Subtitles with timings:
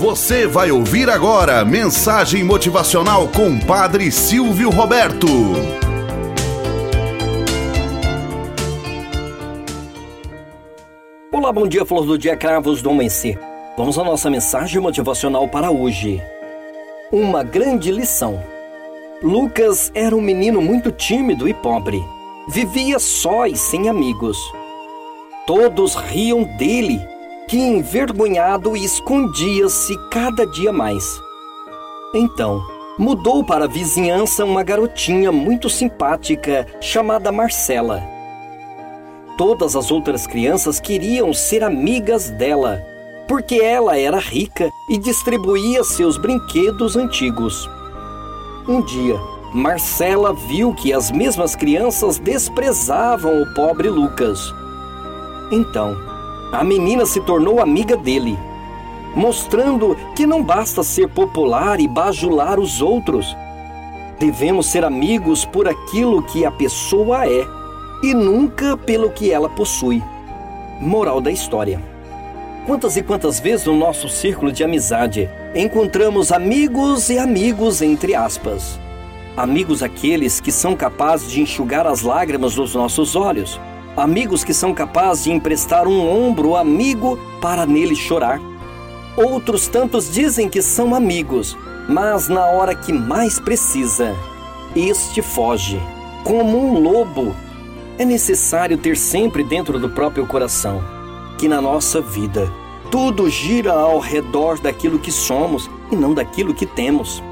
[0.00, 5.26] Você vai ouvir agora mensagem motivacional com Padre Silvio Roberto.
[11.30, 13.38] Olá, bom dia, flor do dia, cravos do amanhecer.
[13.76, 16.18] Vamos à nossa mensagem motivacional para hoje.
[17.12, 18.42] Uma grande lição.
[19.22, 22.02] Lucas era um menino muito tímido e pobre.
[22.48, 24.38] Vivia só e sem amigos.
[25.46, 27.06] Todos riam dele
[27.50, 31.20] que envergonhado escondia-se cada dia mais.
[32.14, 32.62] Então,
[32.96, 38.00] mudou para a vizinhança uma garotinha muito simpática chamada Marcela.
[39.36, 42.80] Todas as outras crianças queriam ser amigas dela,
[43.26, 47.68] porque ela era rica e distribuía seus brinquedos antigos.
[48.68, 49.18] Um dia,
[49.52, 54.54] Marcela viu que as mesmas crianças desprezavam o pobre Lucas.
[55.50, 56.09] Então,
[56.52, 58.36] a menina se tornou amiga dele,
[59.14, 63.36] mostrando que não basta ser popular e bajular os outros.
[64.18, 67.46] Devemos ser amigos por aquilo que a pessoa é
[68.02, 70.02] e nunca pelo que ela possui.
[70.80, 71.80] Moral da história.
[72.66, 78.78] Quantas e quantas vezes no nosso círculo de amizade encontramos amigos e amigos entre aspas.
[79.36, 83.58] Amigos aqueles que são capazes de enxugar as lágrimas dos nossos olhos
[83.96, 88.40] amigos que são capazes de emprestar um ombro amigo para nele chorar.
[89.16, 91.56] Outros tantos dizem que são amigos,
[91.88, 94.14] mas na hora que mais precisa,
[94.74, 95.80] este foge,
[96.24, 97.34] como um lobo.
[97.98, 100.82] É necessário ter sempre dentro do próprio coração
[101.36, 102.50] que na nossa vida
[102.90, 107.22] tudo gira ao redor daquilo que somos e não daquilo que temos.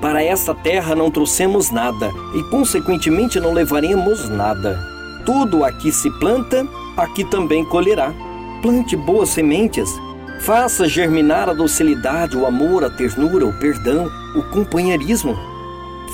[0.00, 4.97] Para esta terra não trouxemos nada e, consequentemente, não levaremos nada.
[5.28, 8.14] Tudo aqui se planta, aqui também colherá.
[8.62, 9.86] Plante boas sementes,
[10.40, 15.38] faça germinar a docilidade, o amor, a ternura, o perdão, o companheirismo.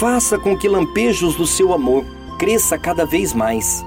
[0.00, 2.04] Faça com que lampejos do seu amor
[2.40, 3.84] cresça cada vez mais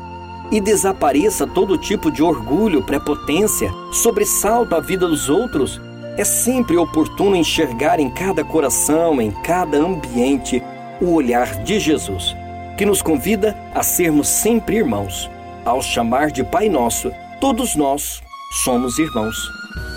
[0.50, 5.82] e desapareça todo tipo de orgulho, prepotência, sobressalto à vida dos outros.
[6.16, 10.64] É sempre oportuno enxergar em cada coração, em cada ambiente,
[11.02, 12.34] o olhar de Jesus
[12.78, 15.30] que nos convida a sermos sempre irmãos.
[15.66, 17.12] Ao chamar de Pai Nosso,
[17.42, 18.22] todos nós
[18.64, 19.36] somos irmãos.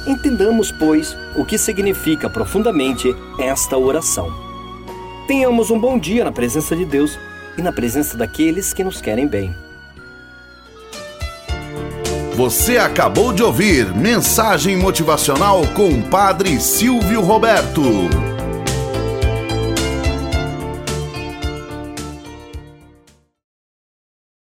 [0.07, 4.33] Entendamos, pois, o que significa profundamente esta oração.
[5.29, 7.19] Tenhamos um bom dia na presença de Deus
[7.57, 9.55] e na presença daqueles que nos querem bem.
[12.35, 18.30] Você acabou de ouvir Mensagem Motivacional com o Padre Silvio Roberto.